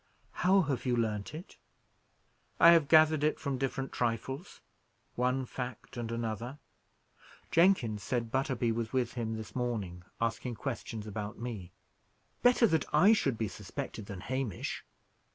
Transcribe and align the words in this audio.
"How 0.31 0.61
have 0.63 0.83
you 0.87 0.97
learnt 0.97 1.35
it?" 1.35 1.57
"I 2.59 2.71
have 2.71 2.87
gathered 2.87 3.23
it 3.23 3.39
from 3.39 3.59
different 3.59 3.91
trifles; 3.91 4.59
one 5.13 5.45
fact 5.45 5.95
and 5.95 6.11
another. 6.11 6.57
Jenkins 7.51 8.01
said 8.01 8.31
Butterby 8.31 8.71
was 8.71 8.91
with 8.91 9.13
him 9.13 9.35
this 9.37 9.55
morning, 9.55 10.01
asking 10.19 10.55
questions 10.55 11.05
about 11.05 11.37
me. 11.37 11.71
Better 12.41 12.65
that 12.65 12.85
I 12.91 13.13
should 13.13 13.37
be 13.37 13.47
suspected 13.47 14.07
than 14.07 14.21
Hamish. 14.21 14.83